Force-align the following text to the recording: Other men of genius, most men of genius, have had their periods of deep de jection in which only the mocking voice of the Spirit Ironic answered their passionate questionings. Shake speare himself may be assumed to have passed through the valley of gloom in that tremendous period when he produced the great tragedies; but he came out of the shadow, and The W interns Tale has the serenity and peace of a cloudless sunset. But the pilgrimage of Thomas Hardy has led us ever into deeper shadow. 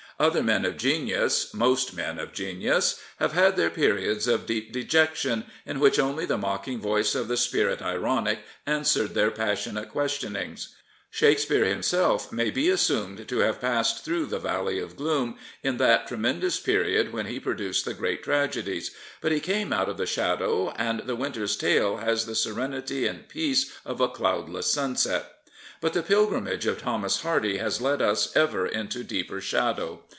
Other 0.19 0.43
men 0.43 0.65
of 0.65 0.77
genius, 0.77 1.51
most 1.51 1.95
men 1.95 2.19
of 2.19 2.31
genius, 2.31 2.99
have 3.19 3.33
had 3.33 3.55
their 3.55 3.71
periods 3.71 4.27
of 4.27 4.45
deep 4.45 4.71
de 4.71 4.83
jection 4.83 5.45
in 5.65 5.79
which 5.79 5.97
only 5.97 6.27
the 6.27 6.37
mocking 6.37 6.79
voice 6.79 7.15
of 7.15 7.27
the 7.27 7.37
Spirit 7.37 7.81
Ironic 7.81 8.37
answered 8.67 9.15
their 9.15 9.31
passionate 9.31 9.89
questionings. 9.89 10.75
Shake 11.09 11.39
speare 11.39 11.65
himself 11.65 12.31
may 12.31 12.51
be 12.51 12.69
assumed 12.69 13.27
to 13.29 13.39
have 13.39 13.59
passed 13.59 14.05
through 14.05 14.27
the 14.27 14.37
valley 14.37 14.77
of 14.77 14.95
gloom 14.95 15.39
in 15.63 15.77
that 15.77 16.05
tremendous 16.07 16.59
period 16.59 17.11
when 17.11 17.25
he 17.25 17.39
produced 17.39 17.85
the 17.85 17.95
great 17.95 18.21
tragedies; 18.21 18.91
but 19.21 19.31
he 19.31 19.39
came 19.39 19.73
out 19.73 19.89
of 19.89 19.97
the 19.97 20.05
shadow, 20.05 20.69
and 20.75 20.99
The 20.99 21.13
W 21.17 21.25
interns 21.25 21.55
Tale 21.57 21.97
has 21.97 22.27
the 22.27 22.35
serenity 22.35 23.07
and 23.07 23.27
peace 23.27 23.73
of 23.83 23.99
a 23.99 24.07
cloudless 24.07 24.67
sunset. 24.71 25.39
But 25.79 25.93
the 25.93 26.03
pilgrimage 26.03 26.67
of 26.67 26.79
Thomas 26.79 27.21
Hardy 27.23 27.57
has 27.57 27.81
led 27.81 28.03
us 28.03 28.35
ever 28.35 28.67
into 28.67 29.03
deeper 29.03 29.41
shadow. 29.41 30.03